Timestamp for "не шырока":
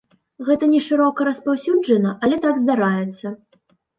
0.71-1.27